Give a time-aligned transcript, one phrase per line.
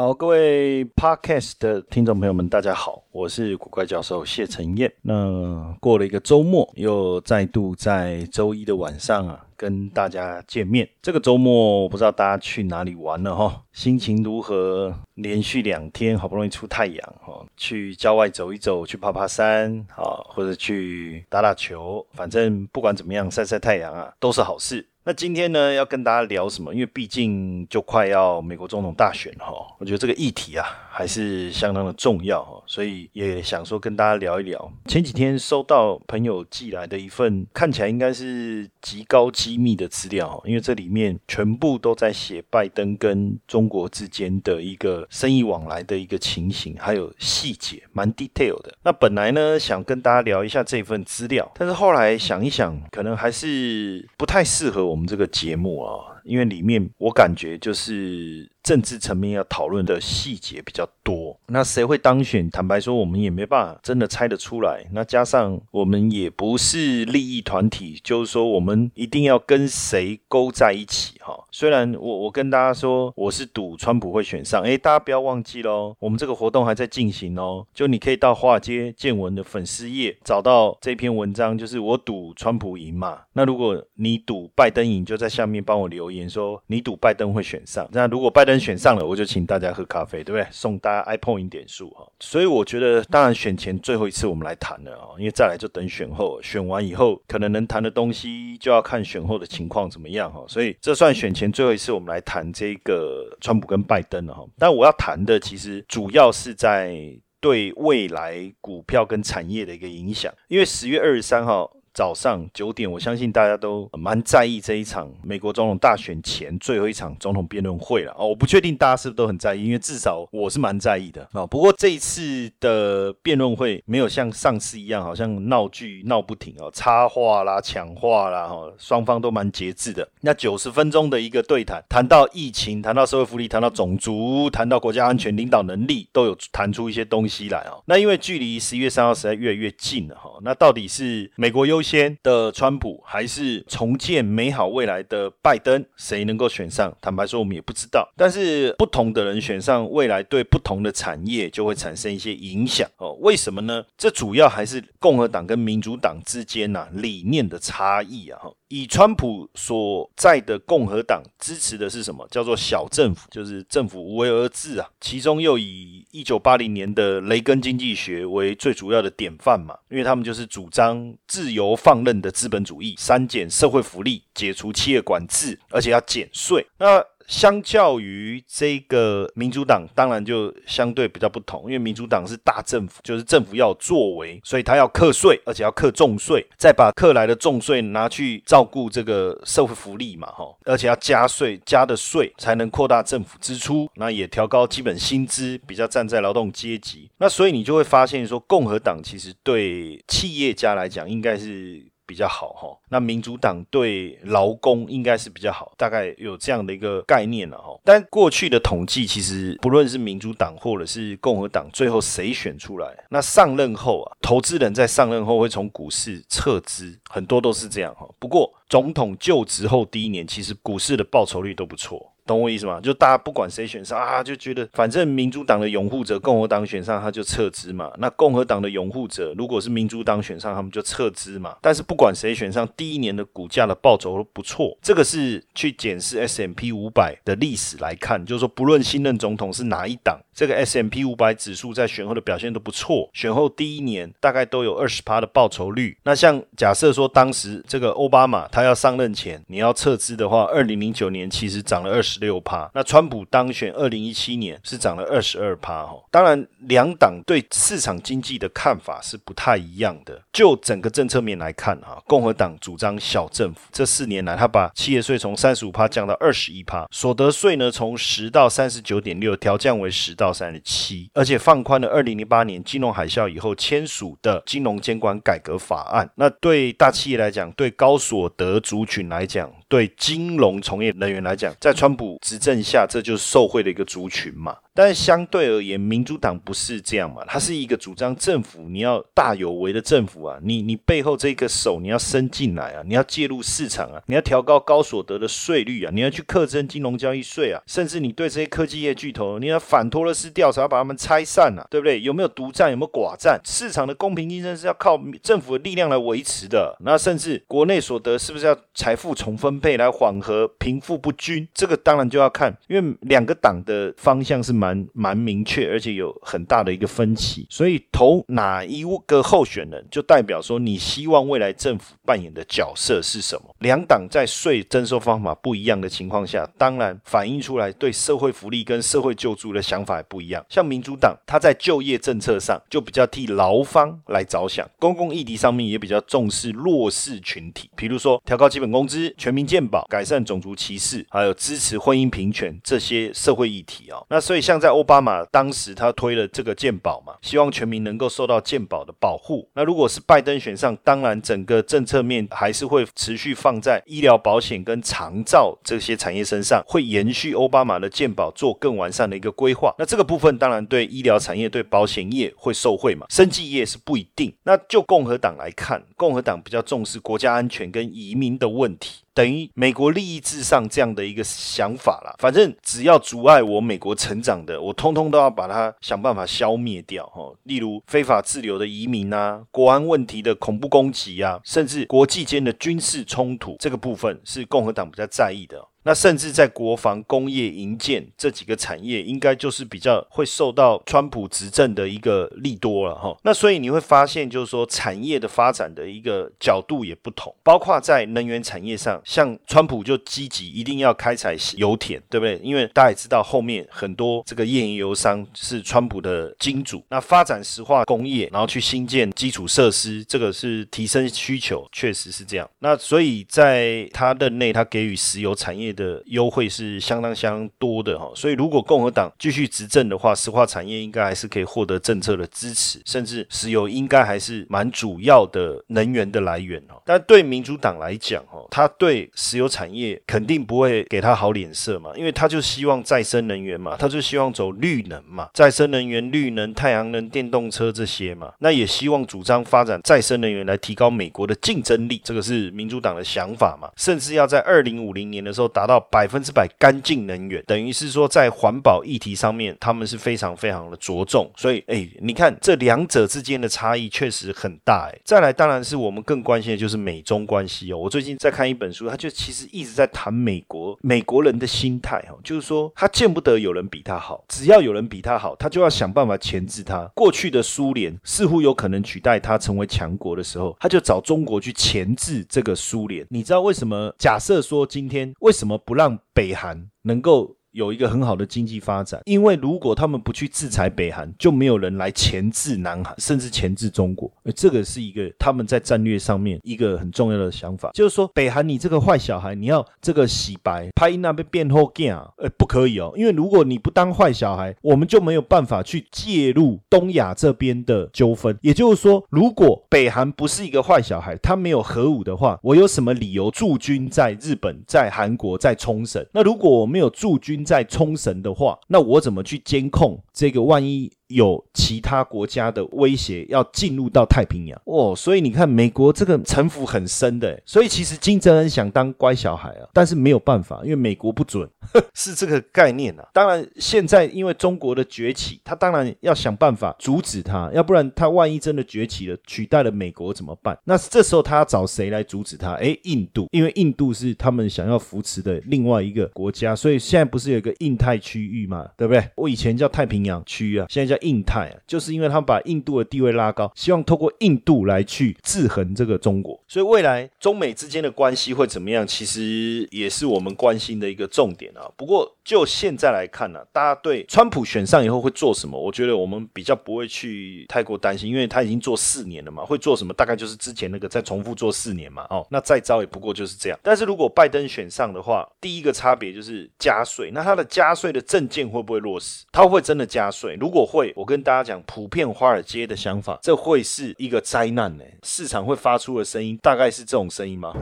[0.00, 4.90] 好，各位 Podcast 的听众朋友们，大家好，我是古怪教授谢承彦。
[5.02, 10.88] 那过了一个周末，又再度在周一的晚上啊，跟大家见面。
[11.02, 14.94] 这个周末我不知道大家去哪里玩了哈，心情如何？
[15.16, 24.86] 连续两天好不容易出太阳哈，去郊外走一走，去爬爬山啊，或者去打打球，反正不管怎么样，晒晒太阳啊，都是好事。
[25.02, 26.74] 那今天呢，要跟大家聊什么？
[26.74, 29.46] 因为毕竟就快要美国总统大选哈，
[29.78, 34.70] 我觉得这个议题啊还是相当的重要哈，所以也想说跟大家聊一聊。
[34.84, 48.76] 前几天收到朋友寄来的一份看起来应该是极高机密的资料，因为这里面全部都在写拜登跟中国之间的一个生意往来的一个情形，还有细节，蛮 detail 的。
[48.82, 54.89] 那本来呢想跟大家聊一下这份资料，但是后来想一想，可能还是不太适合。
[54.90, 61.38] 我们这个节目啊，因为里面我感觉就是政治层面要讨论的细节比较多。
[61.46, 62.50] 那谁会当选？
[62.50, 64.84] 坦白说，我们也没办法真的猜得出来。
[64.92, 71.46] 那加上我们也不是利益团体，就是说我们一定要跟谁勾在一起哈。
[71.50, 77.66] 虽然我我跟大家说我是赌川普会选上，哎，大家不要忘记喽，我们这个活动还在进行哦。
[77.72, 83.20] 就你可以到华尔街见闻的粉丝页找到这篇文章，就是我赌川普赢嘛。
[83.32, 84.80] 那如果你赌拜登。
[84.90, 90.46] 赢就在下面帮我留言说你赌拜登会选上，那如果拜登选上了，我就请大家喝咖啡，对不对？
[90.50, 92.10] 送大家 iPhone 点数哈。
[92.18, 100.44] 所以我觉得，当然选前最后一次我们来谈了啊，因为再来就等选后，选完以后可能能谈的东西就要看选后的情况怎么样哈。
[100.48, 104.44] 所以这算选前最后一次我们来谈这个川普跟拜登了哈。
[104.58, 106.96] 但我要谈的其实主要是在
[107.40, 111.70] 对未来股票跟产业的一个影响，因为十月二十三号。
[112.00, 118.26] 早上九点，我相信大家都蛮在意这一场美国总统大选前最后一场总统辩论会了哦。
[118.26, 121.46] 我不确定大家是不是都很在意，因为至少我是蛮在意的啊。
[121.46, 130.08] 不过这一次的辩论会没有像上次一样，好像闹剧闹不停哦，插话啦、抢话啦，哈，双方都蛮节制的。
[130.22, 137.82] 那九十分钟的一个对谈，谈到疫情，谈到社会福利，谈到种族，谈到国家安全、领导能力，都有谈出一些东西来哦。
[137.84, 141.82] 那因为距离十一月三号实在越来越近了哈，那到底是美国优？
[141.89, 146.96] 先先的川普还是重建美好未来的拜登，谁能够选上？
[147.00, 148.08] 坦白说，我们也不知道。
[148.16, 153.14] 但是不同的人选上，未来对不同的产业就会产生一些影响哦。
[153.14, 153.84] 为什么呢？
[153.98, 158.38] 这主要还是共和党跟民主党之间呐理念的差异啊。
[158.40, 162.24] 哈，以川普所在的共和党支持的是什么？
[162.30, 164.88] 叫做小政府，就是政府无为而治啊。
[165.00, 171.69] 其中又以一九八零年的雷根经济学为最主要的典范嘛，因为他们就是主张自由。
[171.76, 176.66] 放任的资本主义，删减社会福利，解除企业管制，而且要减税。
[176.78, 197.08] 那相较于这个民主党，当然就相对比较不同，因为民主党是大政府，就是政府要作为，所以他要课税，而且要课重税，再把课来的重税拿去照顾这个社会福利嘛，哈，而且要加税，加的税才能扩大政府支出，那也调高基本薪资，比较站在劳动阶级。
[197.18, 201.80] 那所以你就会发现说，共和党其实对企业家来讲，应该是。
[202.10, 207.78] 比较好哈，那民主党对劳工应该是比较好，大概有这样的一个概念了哈。
[207.84, 218.08] 但过去的统计其实不论是民主党或者是共和党，最后谁选出来，那上任后啊，投资人在上任后会从股市撤资，很多都是这样哈。
[218.18, 222.12] 不过总统就职后第一年，其实股市的报酬率都不错。
[222.30, 222.80] 懂我意思吗？
[222.80, 227.90] 就大家不管谁选上啊，就觉得反正民主党的拥护者，共和党选上他就撤资嘛。
[227.98, 231.56] 那共和党的拥护者，如果是民主党选上，他们就撤资嘛。
[231.60, 234.78] 但是不管谁选上，第一年的股价的报酬都不错。
[234.80, 243.10] 这个是去检视 S M P 五百的历史来看，就是说不论新任总统是哪一党，这个 S M P 五百指数在选后的表现都不错。
[243.12, 245.98] 选后第一年大概都有二十趴的报酬率。
[246.04, 252.19] 那像假设说当时这个奥巴马他要上任前你要撤资的话，二零零九年其实涨了二十。
[252.20, 252.70] 六趴。
[252.74, 255.96] 那川普当选二零一七年是涨了二十二趴哈。
[256.10, 260.22] 当然，两党对市场经济的看法是不太一样的。
[260.32, 276.10] 就整个政策面来看哈，共和党主张小政府，这四年来他把企业税从三十五趴降到二十一趴，所得税呢从十到三十九点六调降为十到三十七，而且放宽了二零零八年金融海啸以后签署的金融监管改革法案。
[276.16, 284.56] 那对大企业来讲，对高所得族群来讲，对金融从业人员来讲，在川普执政下，这就是受贿的一个族群嘛。
[284.80, 287.22] 但是相对而言，民主党不是这样嘛？
[287.26, 302.00] 它是一个主张政府你要大有为的政府啊，你你背后这个手你要伸进来啊，你要介入市场啊，你要调高高所得的税率啊，你要去课征金融交易税啊，甚至你对这些科技业巨头，你要反托勒斯调查，把他们拆散啊，对不对？
[302.00, 302.70] 有没有独占？
[302.70, 303.40] 有没有寡占？
[303.44, 306.76] 市场的公平竞争是要靠政府的力量来维持的。
[306.80, 311.46] 那甚至国内所得是不是要财富重分配来缓和贫富不均？
[311.52, 314.60] 这个当然就要看，因为两个党的方向是。
[314.60, 323.54] 蛮蛮明确，而且有很大的一个分歧，所以投哪一个候选人，就代表说你希望未来政府扮演的角色是什么。
[323.60, 330.44] 两党在税征收方法不一样的情况下，当然反映出来对社会福利跟社会救助的想法也不一样。
[330.48, 344.02] 像民主党，他在就业政策上就比较替劳方来着想，公共议题上面也比较重视弱势群体，比如说调高基本工资、全民健保、改善种族歧视，还有支持婚姻平权这些社会议题啊。
[344.10, 344.40] 那所以。
[344.50, 349.48] 像在奥巴马当时，他推了这个健保嘛，希望全民能够受到健保的保护。
[349.54, 359.72] 那如果是拜登选上，当然整个政策面还是会持续放在医疗保险跟长照这些产业身上，会延续奥巴马的健保做更完善的一个规划。
[359.78, 364.34] 那这个部分当然对医疗产业、对保险业会受惠嘛，生技业是不一定。
[364.42, 369.04] 那就共和党来看，共和党比较重视国家安全跟移民的问题。
[369.14, 372.14] 等于美国利益至上这样的一个想法啦。
[372.18, 377.32] 反正只要阻碍我美国成长的，我通通都要把它想办法消灭掉哈。
[377.44, 385.66] 例如非法滞留的移民啊，国安问题的恐怖攻击啊，甚至国际间的军事冲突，这个部分是共和党比较在意的。
[385.82, 393.16] 那甚至在国防、工业、营建这几个产业，应该就是比较会受到川普执政的一个利多了哈。
[393.22, 402.38] 那所以你会发现，就是说产业的发展的一个角度也不同，包括在能源产业上，像川普就积极一定要开采油田，对不对？
[402.42, 406.84] 因为大家也知道，后面很多这个页岩油商是川普的金主。
[406.90, 412.46] 那发展石化工业，然后去新建基础设施，这个是提升需求，确实是这样。
[412.58, 415.69] 那所以在他任内，他给予石油产业。
[415.72, 426.80] 的优惠是相当相当多的哈，所以如果共和党继续执政的话，石化产业应该还是可以获得政策的支持，甚至石油应该还是蛮主要的能源的来源哦。
[426.86, 445.50] 但对民主党来讲哦，他对石油产业肯定不会给他好脸色嘛，因为他就希望再生能源嘛，他就希望走绿能嘛，再生能源、绿能、太阳能、电动车这些嘛，那也希望主张发展再生能源来提高美国的竞争力，这个是民主党的想法嘛，甚至要在二零五零年的时候。
[445.50, 451.30] 达达到百分之百干净能源，等于是说在环保议题上面，他们是非常非常的着重。
[451.36, 454.88] 所以，哎，你看这两者之间的差异确实很大。
[454.90, 457.76] 哎，再来，当然是我们更关心的就是美中关系哦。
[457.76, 466.90] 我最近在看一本书，他就其实一直在谈美国美国人的心态哦，就是说他见不得有人比他好，只要有人比他好，他就要想办法钳制他。
[466.94, 473.06] 过去的苏联似乎有可能取代他成为强国的时候，他就找中国去钳制这个苏联。
[473.10, 473.94] 你知道为什么？
[473.98, 475.49] 假设说今天为什么？
[475.58, 477.36] 不让北韩能够。
[477.52, 484.08] 有一个很好的经济发展，因为如果他们不去制裁北韩，就没有人来钳制南韩，甚至钳制中国。
[484.24, 498.36] 而这个是一个他们在战略上面一个很重要的想法，就是说北韩你这个坏小孩，你要这个洗白，拍那边变后 g 呃，不可以哦，因为如果你不当坏小孩，我们就没有办法去介入东亚这边的纠纷。
[498.42, 506.04] 也就是说，如果北韩不是一个坏小孩，他没有核武的话，我有什么理由驻军在日本、在韩国、在冲绳？
[506.12, 510.40] 那如果我没有驻军，在冲绳的话，那我怎么去监控这个？
[510.40, 510.90] 万一？
[511.10, 514.60] 有其他国家的威胁要进入到太平洋。
[514.64, 521.48] 哦，所以你看美国这个城府很深的，所以其实金正恩想当乖小孩啊，但是没有办法，因为美国不准，
[521.92, 523.08] 是这个概念啊。
[523.12, 530.56] 当然现在因为中国的崛起，他当然要想办法阻止他，要不然他万一真的崛起了，取代了美国怎么办？
[530.64, 532.52] 那这时候他要找谁来阻止他？
[532.54, 539.04] 哎，印度，因为印度是他们想要扶持的另外一个国家，所以现在不是有一个印太区域嘛，对不对？
[539.16, 541.00] 我以前叫太平洋区啊，现在叫。
[541.00, 551.59] 印太啊，就是因为他们把印度的地位拉高，希望透过印度来去制衡这个中国，所以未来中美之间的关系会怎么样，其实也是我们关心的一个重点啊。
[551.60, 555.60] 啊不过就现在来看呢，大家对川普选上以后会做什么？
[555.60, 559.92] 我觉得我们比较不会去太过担心，因为他已经做四年了嘛，会做什么？
[559.92, 562.06] 大概就是之前那个再重复做四年嘛。
[562.10, 563.58] 哦，那再招也不过就是这样。
[563.62, 567.10] 但是如果拜登选上的话，第一个差别就是加税。
[567.12, 569.24] 那他的加税的证件会不会落实？
[569.32, 570.36] 他会不会真的加税？
[570.40, 574.84] 如果会，我跟大家讲，普遍华尔街的想法，这会是一个灾难呢。
[575.02, 577.54] 市场会发出的声音大概是这种声音吗？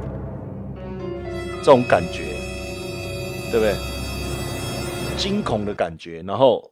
[1.60, 2.37] 这种感觉，
[3.50, 3.74] 对不对？
[5.16, 6.70] 惊恐的感觉，然后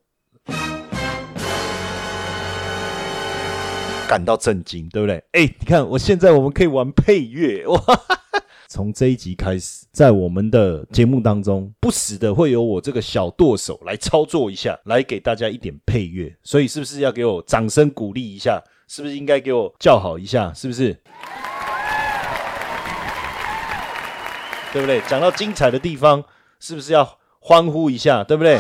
[4.06, 5.16] 感到震惊，对不对？
[5.32, 7.80] 哎，你看，我现在我们可以玩配乐哇！
[8.68, 16.36] 从这一集开始，在我们的节目当中，不时的会有我这个小舵手来操作一下，来给大家一点配乐。
[16.42, 18.62] 所以，是不是要给我掌声鼓励一下？
[18.86, 20.52] 是不是应该给我叫好一下？
[20.52, 20.92] 是不是？
[24.72, 25.00] 对不对？
[25.08, 26.22] 讲到精彩的地方，
[26.60, 28.24] 是不是要欢呼一下？
[28.24, 28.58] 对不对？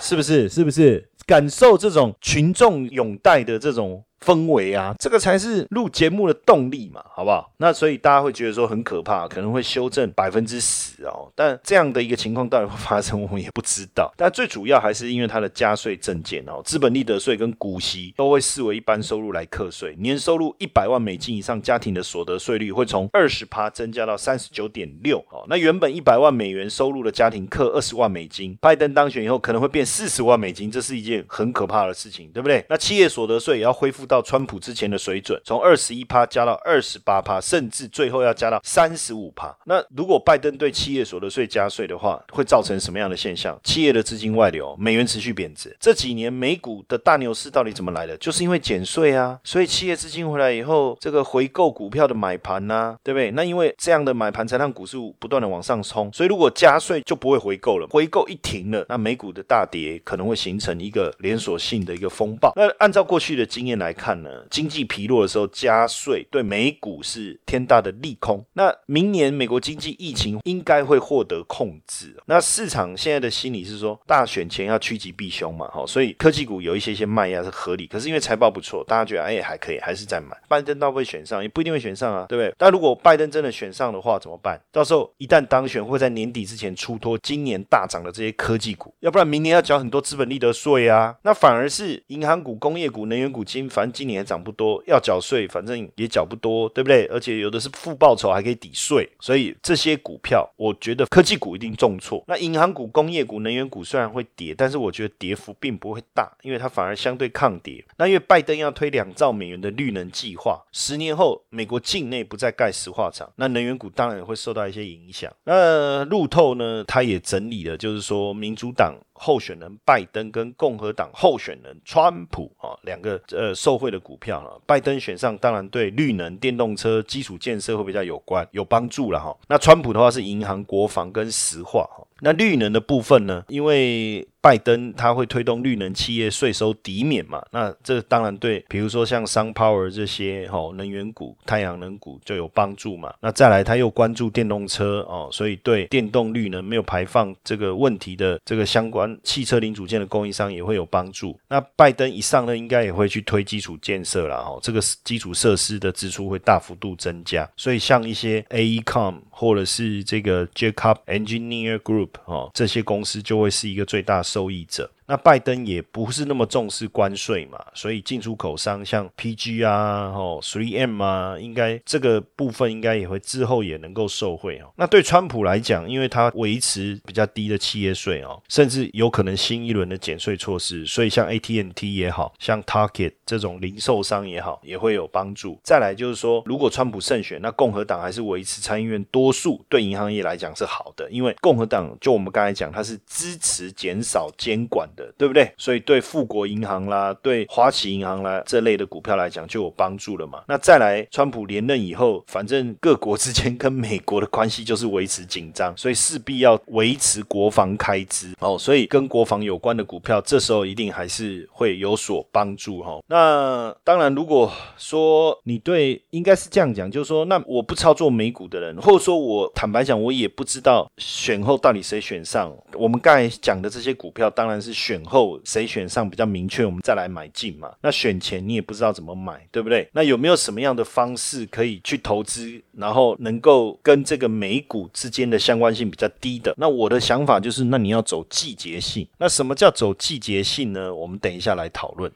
[0.00, 0.48] 是不是？
[0.48, 1.10] 是不是？
[1.26, 4.04] 感受这种群众拥戴的这种。
[4.24, 7.52] 氛围啊，这个才是录节目的动力嘛，好不好？
[7.58, 11.30] 那所以大家会觉得说很可怕，可能会修正百分之十哦。
[11.34, 14.10] 但这样的一个情况到底会发生，我们也不知道。
[14.16, 19.94] 但最主要还是因为它的加税证件哦，资本利得税跟股息都会视为一般收入来课税。
[19.98, 25.44] 年收入一百万美金以上家庭的所得税率会从二十趴增加到三十九点六哦。
[25.48, 32.64] 那原本一百万美元收入的家庭课二十万美金，拜登当选以后可能会变四十万美金，这是一件很可怕的事情，对不对？
[32.70, 34.13] 那企业所得税也要恢复到。
[34.14, 39.52] 到川普之前的水准，从二十一趴加到二十八趴，甚至最后要加到三十五趴。
[39.64, 43.58] 那如果拜登对企业所得税加税的话，会造成什么样的现象？
[43.64, 45.76] 企业的资金外流，美元持续贬值。
[45.80, 48.16] 这几年美股的大牛市到底怎么来的？
[48.18, 49.36] 就是因为减税啊。
[49.42, 53.32] 所以企业资金回来以后，这个回购股票的买盘呐，对不对？
[53.32, 56.08] 那因为这样的买盘才让股市不断的往上冲。
[56.12, 62.52] 所以如果加税就不会回购了，回购一停了，那美股的大跌可能会形成一个连锁性的一个风暴。
[62.54, 64.03] 那按照过去的经验来看。
[64.04, 68.44] 看呢，经济疲弱的时候加税对美股是天大的利空。
[68.52, 72.14] 那明年美国经济疫情应该会获得控制。
[72.26, 77.86] 那市场现在的心理是说，大选前要趋吉避凶嘛，哈，所以科技股有一些些卖压是合理。
[77.86, 80.36] 可是因为财报不错，大家觉得哎还可以，还是在买。
[80.46, 82.54] 拜登到会选上，也不一定会选上啊，对不对？
[82.58, 84.60] 但如果拜登真的选上的话，怎么办？
[84.70, 91.16] 到时候一旦当选，会在年底之前出脱今年大涨的这些科技股，要不然明年要缴很多资本利得税啊。
[91.22, 93.93] 那反而是银行股、工业股、能源股、金反。
[93.94, 97.06] 今年也涨不多，要缴税，反正也缴不多，对不对？
[97.06, 102.24] 而且有的是负报酬，还可以抵税，所以这些股票，我觉得科技股一定重挫。
[102.26, 107.84] 那银行股、工业股、能源股虽然会跌，但是我觉得跌幅并不会大，因为它反而相对抗跌。
[107.96, 115.32] 那因为拜登要推两兆美元的绿能计划，十年后美国境内不再盖石化厂，那能源股当然也会受到一些影响。
[115.44, 118.94] 那路透呢，他也整理了，就是说民主党。
[119.14, 124.60] 候选人拜登跟共和党候选人川普啊，两个呃受贿的股票了。
[124.66, 129.36] 拜登选上，当然对绿能、电动车基础建设会比较有关、有帮助了哈。
[129.48, 132.04] 那川普的话是银行、国防跟石化哈。
[132.20, 133.44] 那绿能的部分呢？
[133.48, 143.12] 因为拜登他会推动绿能企业税收抵免嘛，那这当然对，比如说像 Sun Power 这些哦能源股、太阳能股就有帮助嘛。
[143.20, 151.38] 那再来他又关注电动车哦，所以对电动绿能没有排放这个问题的这个相关汽车零组件的供应商也会有帮助。
[151.48, 164.22] 那拜登一上任应该也会去推基础建设了哦，这个基础设施的支出会大幅度增加，所以像一些 AECOM 或者是这个 Jacob Engineer Group 哦，这些公司就会是一个最大。
[164.22, 164.90] 受益者。
[165.06, 174.72] 那拜登也不是那么重视关税嘛，所以进出口商像 PG 啊、哦 Three M 啊，应该这个部分应该也会之后也能够受惠哦。
[174.76, 185.60] 那对川普来讲，因为他维持比较低的企业税哦，甚至有可能新一轮的减税措施，所以像 AT&T 也好像 Target 这种零售商也好，也会有帮助。
[185.62, 194.88] 再来就是说，如果川普胜选，那共和党还是维持参议院多数，对银行业来讲是好的，因为共和党就我们刚才讲，它是支持减少监管。
[194.94, 195.50] 的对不对？
[195.56, 200.42] 所以对富国银行啦，对花旗银行啦这类的股票来讲就有帮助了嘛。
[200.46, 208.56] 那再来，川普连任以后，反正各国之间跟美国的关系就是维持紧张，所以势必要维持国防开支哦。
[208.58, 213.00] 所以跟国防有关的股票，这时候一定还是会有所帮助哈。
[213.08, 222.54] 那当然，如果说你对，应该是这样讲，就是说，那我不操作美股的人，或者说我坦白讲，我也不知道选后到底谁选上。
[222.74, 224.83] 我们刚才讲的这些股票，当然是。
[224.84, 227.72] 选后谁选上比较明确，我们再来买进嘛。
[227.80, 229.88] 那选前你也不知道怎么买，对不对？
[229.94, 236.54] 那有没有什么样的方式可以去投资，然后能够跟这个美股之间的相关性比较低的？
[236.58, 239.08] 那我的想法就是，那你要走季节性。
[239.16, 240.94] 那什么叫走季节性呢？
[240.94, 242.12] 我们等一下来讨论。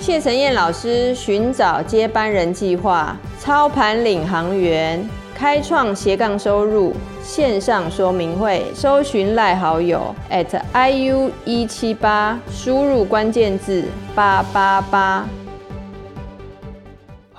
[0.00, 5.08] 谢晨燕老师寻找接班人计划，操盘领航员，
[5.42, 13.84] 开创斜杠收入线上说明会，搜寻赖好友 at iu 一七八，输入关键字
[14.14, 15.26] 八八八。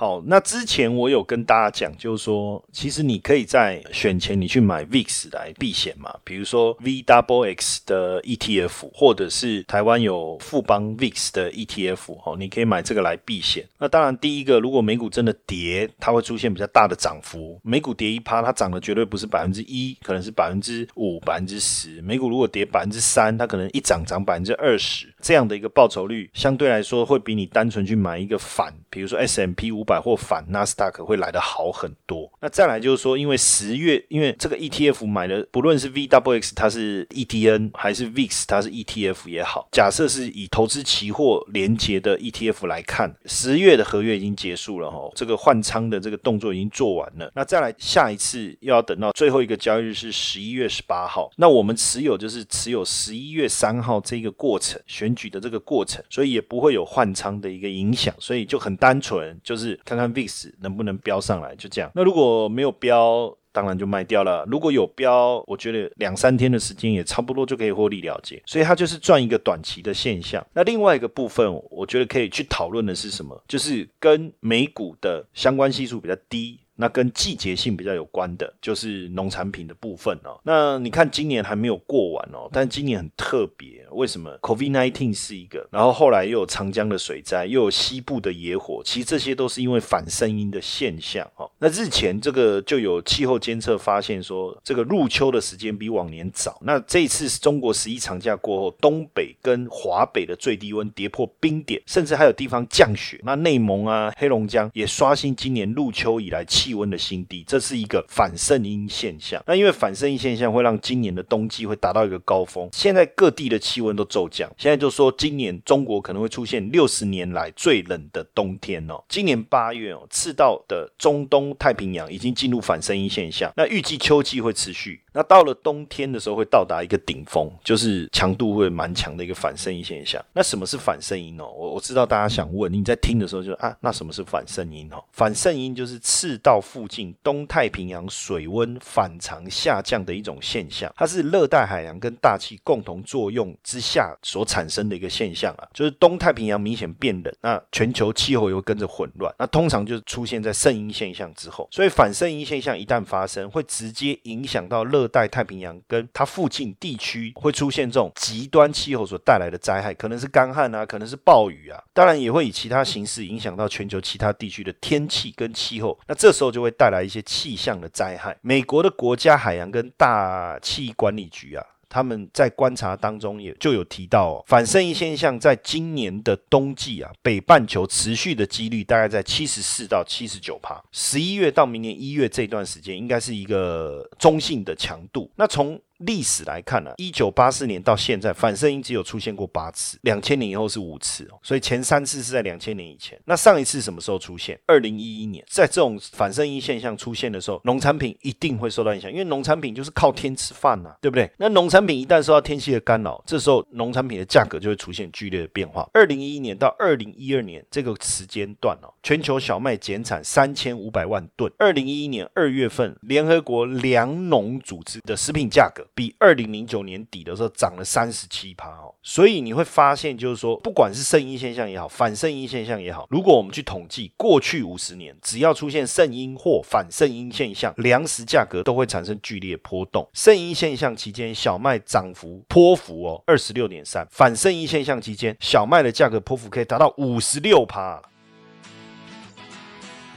[0.04, 13.66] 好，那之前我有跟大家讲，就是说，其实你可以在选前你去买 VIX 来避险嘛，比如说 VWX 的 ETF，或者是台湾有富邦 VIX 的 ETF，哦，你可以买这个来避险。
[13.78, 17.58] 那当然，第一个，如果美股真的跌，它会出现比较大的涨幅。
[17.62, 22.02] 美股跌一趴，它涨的绝对不是百分之一，可能是百分之五、百分之十。
[22.02, 29.82] 美股如果跌百分之三，它可能一涨涨百分之二十，这样的一个报酬率，相对来说会比你单纯去买一个反，比如说 S M P 五。
[29.93, 32.30] 百或反纳斯达克会来的好很多。
[32.40, 47.30] 那再来就是说，因为十月，因为这个 ETF 买的，不论是 VWX 它是 ETN 还是 VIX 它是 ETF 也好，假设是以投资期货连接的 ETF 来看，十月的合约已经结束了哈，这个换仓的这个动作已经做完了。
[47.34, 51.30] 那再来下一次又要等到最后一个交易日是十一月十八号。
[51.36, 59.73] 那我们持有就是持有十一月三号这个过程选举的这个过程，所以也不会有换仓的一个影响，所以就很单纯就是。
[59.84, 61.90] 看看 VIX 能不能飙上来，就这样。
[61.94, 64.44] 那如果没有飙，当然就卖掉了。
[64.50, 68.42] 如果有标，我觉得两三天的时间也差不多就可以获利了结。
[68.46, 70.44] 所以它就是赚一个短期的现象。
[70.52, 73.40] 那另外一个部分，我觉得可以去讨论的是什么？
[73.46, 76.58] 就是跟美股的相关系数比较低。
[76.76, 80.40] 那跟季节性比较有关的，就是农产品的部分哦。
[80.42, 91.48] 那你看今年还没有过完哦，但今年很特别，为什么？COVID-19 是一个，然后后来又有长江的水灾，又有西部的野火，其实这些都是因为反声音的现象哦。
[91.58, 96.58] 那日前这个就有气候监测发现说，这个入秋的时间比往年早。
[96.62, 103.20] 那这一次是中国十一长假过后，东北跟华北的最低温跌破冰点，甚至还有地方降雪。
[103.22, 106.44] 那内蒙啊、黑龙江也刷新今年入秋以来。
[106.64, 109.42] 气温的新低，这是一个反圣音现象。
[109.46, 112.66] 那因为反圣音现象会让今年的冬季会达到一个高峰。
[112.72, 118.94] 现在各地的气温都骤降，现在就说今年中国可能会出现六十年来最冷的冬天哦。
[119.10, 125.02] 今年八月哦，赤道的中东太平洋已经进入反圣音现象，那预计秋季会持续。
[125.12, 130.24] 那到了冬天的时候会到达一个顶峰，就是强度会蛮强的一个反声音现象。
[130.32, 131.44] 那什么是反声音哦？
[131.44, 135.04] 我我知道大家想问，你在听的时候就啊，那什么是反声音哦？
[135.12, 136.53] 反声音就是赤道。
[136.54, 166.43] 到附近东太平洋水温反常下降的一种现象，它是热带海洋跟大气共同作用之下所产生的一个现象啊，就是东太平洋明显变冷，那全球气候也会跟着混乱，那通常就是出现在圣婴现象之后，所以反圣婴现象一旦发生，会直接影响到热带太平洋跟它附近地区会出现这种极端气候所带来的灾害，可能是干旱啊，可能是暴雨啊，当然也会以其他形式影响到全球其他地区的天气跟气候，那这时候。
[166.50, 168.36] 就会带来一些气象的灾害。
[168.40, 180.82] 美国的国家海洋跟大气管理局啊，他们在观察当中也就有提到，反圣意现象在今年的冬季啊，北半球持续的几率大概在七十四到七十九帕。
[180.92, 185.30] 十一月到明年一月这段时间，应该是一个中性的强度。
[185.36, 193.18] 那从历史来看呢，一九八四年到现在，反射音只有出现过八次，两千年以后是五次哦，所以前三次是在两千年以前。
[193.24, 194.58] 那上一次什么时候出现？
[194.66, 201.30] 二零一一年，在这种反射音现象出现的时候，农产品一定会受到影响，因为农产品就是靠天吃饭呐，对不对？
[201.38, 205.88] 那农产品一旦受到天气的干扰，这时候农产品的价格就会出现剧烈的变化。
[205.94, 211.50] 二零一一年到二零一二年这个时间段哦，全球小麦减产三千五百万吨。
[211.58, 215.83] 二零一一年二月份，联合国粮农组织的食品价格。
[215.94, 230.08] 比二零零九年底的时候涨了三十七趴哦，所以你会发现，就是说，不管是圣婴现象也好，反圣婴现象也好，如果我们去统计过去五十年，只要出现圣婴或反圣婴现象，粮食价格都会产生剧烈波动。
[230.12, 238.00] 圣婴现象期间，小麦涨幅波幅哦二十六点三；反圣婴现象期间，小麦的价格波幅可以达到五十六趴。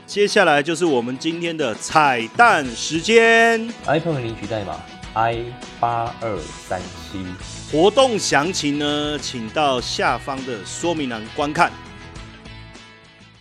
[0.05, 4.79] 接下来就是我们今天的彩蛋时间，iPhone 领取代码。
[5.17, 5.43] I
[5.79, 7.25] 八二三七
[7.71, 11.71] 活动详情呢，请到下方的说明栏观看。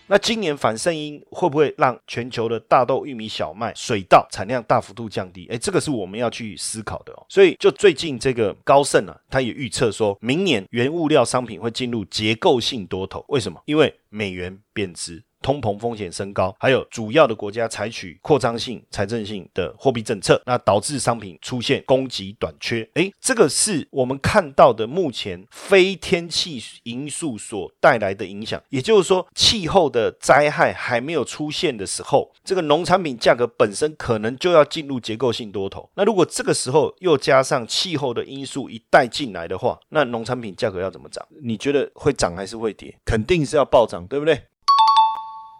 [0.06, 5.46] 那今年反圣婴会不会让全球的大豆、玉米、小麦、水稻产量大幅度降低？
[5.50, 7.26] 哎，这个是我们要去思考的哦。
[7.28, 13.22] 所以，就最近这个高盛啊，他也预测说，明年原物料商品会进入结构性多头。
[13.28, 13.60] 为什么？
[13.66, 15.22] 因为美元贬值。
[15.46, 22.82] 通膨风险升高，还有主要的国家采取扩张性、财政性的货币政策，那导致商品出现供给短缺。
[22.94, 28.60] 诶，这个是我们看到的目前非天气因素所带来的影响。
[28.70, 35.88] 也就是说，气候的灾害还没有出现的时候，这个农产品价格本身可能就要进入结构性多头。
[35.94, 41.24] 那如果这个时候又加上气候的因素一带进来的话，那农产品价格要怎么涨？
[41.40, 42.92] 你觉得会涨还是会跌？
[43.04, 44.42] 肯定是要暴涨，对不对？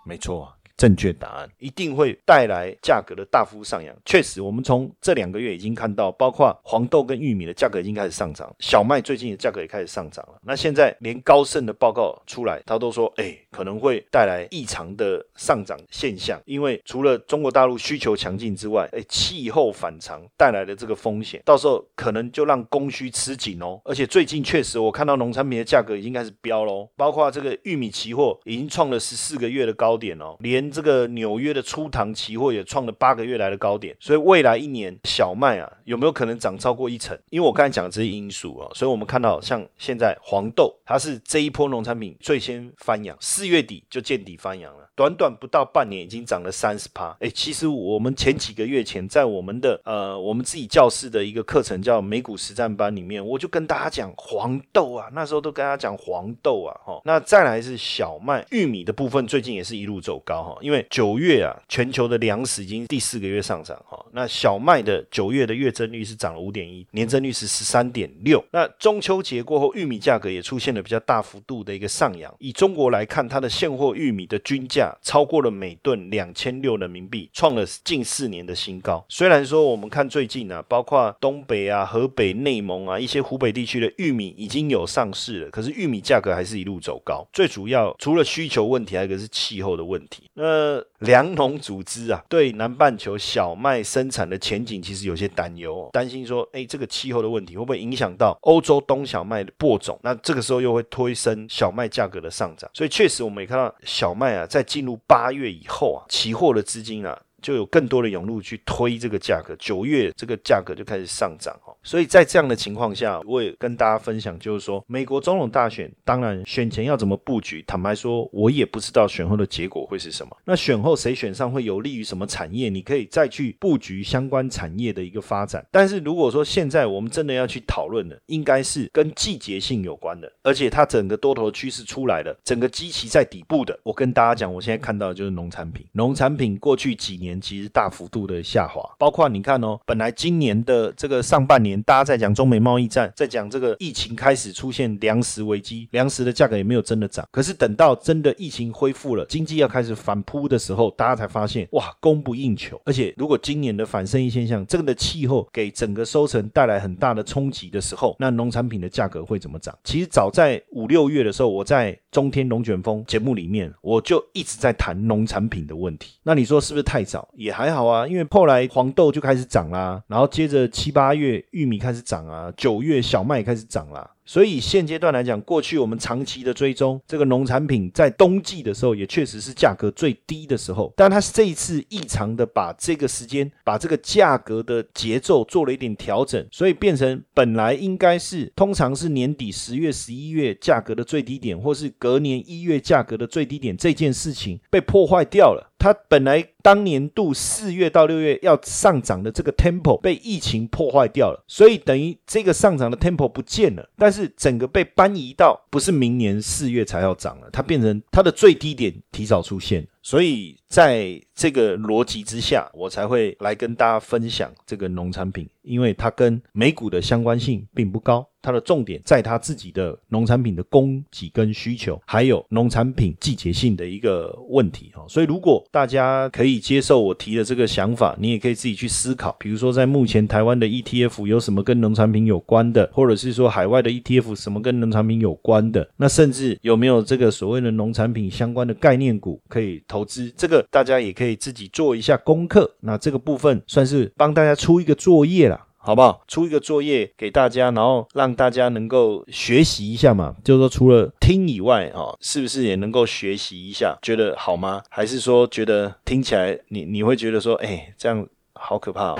[0.07, 0.56] 没错。
[0.77, 3.97] 正确答案一定会带来价格的大幅上扬。
[4.05, 10.39] 确实，我们从这两个月已经看到，包括黄豆跟玉米的价格已经开始上涨，小麦最近的价格也开始上涨了。
[10.43, 16.39] 那现在连高盛的报告出来，他都说，哎，可能会带来异常的上涨现象。
[16.45, 23.81] 因为除了中国大陆需求强劲之外，哎，气候反常带来的这个风险，到时候可能就让供需吃紧哦。
[23.85, 30.66] 而且最近确实，我看到农产品的价格已经开始飙喽，包括这个玉米期货已经创了十四个月的高点哦，连。
[30.71, 37.19] 这个纽约的初糖期货也创了八个月来的高点，所以未来一年小麦啊有没有可能涨超过一成？
[37.31, 44.89] 因为我刚才讲的这些因素啊，所以我们看到像现在黄豆，它是这一波农产品最先翻扬，四月底就见底翻扬了。
[44.97, 47.15] 短短不到半年，已经涨了三十趴。
[47.21, 57.03] 哎，其实我们前几个月前，在我们的呃我们自己教室的一个课程叫美股实战班里面，我就跟大家讲黄豆啊，那时候都跟大家讲黄豆啊，哈。
[57.05, 64.05] 那再来是小麦、玉米的部分，最近也是一路走高哈，因为九月啊，全球的粮食已经第四个月上涨哈。
[64.12, 68.45] 那小麦的九月的月增率是涨了五点一，年增率是十三点六。
[68.51, 72.35] 那中秋节过后，玉米价格也出现了比较大幅度的一个上扬。
[72.38, 74.87] 以中国来看，它的现货玉米的均价。
[75.03, 79.05] 超过了每吨两千六人民币，创了近四年的新高。
[79.09, 87.27] 虽然说我们看最近啊，包括东北啊、河北、内蒙啊一些湖北地区的玉米已经有上市了，可是玉米价格还是一路走高。
[87.33, 90.25] 最主要除了需求问题，还有一个是气候的问题。
[90.35, 99.99] 那呃粮农组织啊，对南半球小麦生产的前景其实有些担忧，担心说，哎，这个气候的问题会不会影响到欧洲冬小麦的播种？
[100.03, 102.71] 那这个时候又会推升小麦价格的上涨。
[102.73, 107.19] 所以确实，我们也看到小麦啊，在进入八月以后啊，期货的资金啊。
[107.47, 120.37] 就有更多的涌入去推这个价格，九月这个价格就开始上涨哈，所以在这样的情况下，我也跟大家分享，就是说美国总统大选，当然选前要怎么布局，坦白说，我也不知道选后的结果会是什么。
[120.45, 125.65] 那选后谁选上会有利于什么产业，你可以再去布局相关产业的一个发展。
[125.71, 133.79] 但是如果说现在我们真的要去讨论的，应该是跟季节性有关的，而且它整个多头趋势出来了，整个基期在底部的。
[133.85, 137.36] 我跟大家讲，我现在看到的就是农产品，农产品过去几年。
[137.40, 147.27] 其实大幅度的下滑，包括你看哦，本来今年的这个上半年，大家在讲中美贸易战，在讲这个疫情开始出现粮食危机，粮食的价格也没有真的涨。
[147.31, 152.81] 可是等到真的疫情恢复了，经济要开始反扑的时候，大家才发现哇，供不应求。
[152.85, 159.77] 而且如果今年的反生意现象，这个的气候给整个收成带来很大的冲击的时候，那农产品的价格会怎么涨？
[159.85, 166.14] 其实早在五六月的时候，我在中天龙卷风节目里面，我就一直在谈农产品的问题。
[166.22, 167.16] 那你说是不是太早？
[167.35, 174.11] 也还好啊，因为后来黄豆就开始涨啦，然后接着七八月玉米开始涨啊，九月小麦开始涨啦。
[174.27, 195.73] 所以现阶段来讲，过去我们长期的追踪这个农产品，在冬季的时候也确实是价格最低的时候，但它这一次异常的把这个时间，把这个价格的节奏做了一点调整，所以变成本来应该是通常是年底十月、十一月价格的最低点，或是隔年一月价格的最低点，这件事情被破坏掉了。
[195.79, 218.25] 它本来当年度四月到六月要上涨的这个 tempo 被疫情破坏掉了，所以等于这个上涨的 tempo 不见了，但是是整个被搬移到不是明年四月才要涨了，它变成它的最低点提早出现，所以在这个逻辑之下，我才会来跟大家分享这个农产品，因为它跟美股的相关性并不高。
[218.40, 225.05] 它的重点在它自己的农产品的供给跟需求，还有农产品季节性的一个问题哈。
[225.09, 229.35] 所以，如果大家可以接受我提的这个想法，你也可以自己去思考。
[229.40, 240.31] 比如说，在目前台湾的 ETF 有什么跟农产品有关的，或者是说海外的 ETF 什么跟农产品有关的，那甚至有没有这个所谓的农产品相关的概念股可以投投资？
[240.37, 242.75] 这个大家也可以自己做一下功课。
[242.81, 245.63] 那这个部分算是帮大家出一个作业啦。
[245.79, 246.25] 好不好？
[246.27, 250.35] 出一个作业给大家，然后让大家能够学习一下嘛。
[250.43, 253.97] 就是说，除了听以外，哦，是不是也能够学习一下？
[254.03, 254.83] 觉得好吗？
[254.91, 259.19] 还是说觉得听起来你你会觉得说，哎，这样好可怕，哦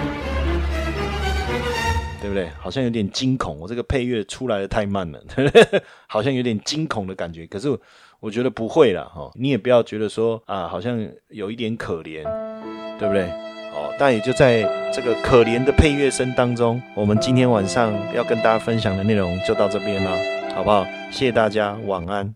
[2.21, 2.49] 对不对？
[2.59, 5.23] 好像有点惊恐，我这个配乐出来的太慢了，
[6.09, 7.47] 好像有点惊恐的感觉。
[7.47, 7.69] 可是
[8.27, 12.25] 我觉得不会啦，哈，你也不要觉得说啊，好像有一点可怜，
[12.99, 13.23] 对不对？
[13.73, 14.63] 哦，但也就在
[14.93, 20.11] 这个可怜的配乐声当中，我们今天晚上要跟大家分享的内容就到这边了，
[20.57, 20.85] 好不好？
[21.13, 22.35] 谢谢大家，晚安。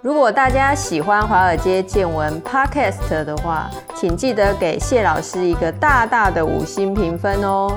[0.00, 7.76] 如果大家喜欢华尔街见闻 Podcast 的话，请记得给谢老师一个大大的五星评分哦。